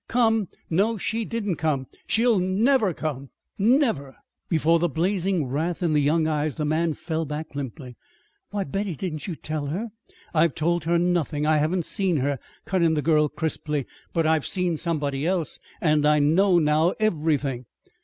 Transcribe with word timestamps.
"Come? 0.07 0.47
No, 0.67 0.97
she 0.97 1.25
didn't 1.25 1.57
come. 1.57 1.85
She'll 2.07 2.39
never 2.39 2.91
come 2.91 3.29
never!" 3.59 4.15
Before 4.49 4.79
the 4.79 4.89
blazing 4.89 5.45
wrath 5.45 5.83
in 5.83 5.93
the 5.93 6.01
young 6.01 6.25
eyes 6.25 6.55
the 6.55 6.65
man 6.65 6.95
fell 6.95 7.23
back 7.23 7.53
limply. 7.53 7.97
"Why, 8.49 8.63
Betty, 8.63 8.95
didn't 8.95 9.27
you 9.27 9.35
tell 9.35 9.67
her" 9.67 9.89
"I've 10.33 10.55
told 10.55 10.85
her 10.85 10.97
nothing. 10.97 11.45
I 11.45 11.57
haven't 11.57 11.85
seen 11.85 12.17
her," 12.17 12.39
cut 12.65 12.81
in 12.81 12.95
the 12.95 13.03
girl 13.03 13.29
crisply. 13.29 13.85
"But 14.11 14.25
I've 14.25 14.47
seen 14.47 14.75
somebody 14.75 15.27
else. 15.27 15.59
I 15.83 16.17
know 16.17 16.57
now 16.57 16.95
everything!" 16.99 17.67